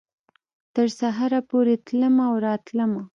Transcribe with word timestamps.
تر 0.75 0.87
سهاره 0.99 1.39
پورې 1.49 1.75
تلمه 1.85 2.23
او 2.29 2.35
راتلمه 2.47 3.03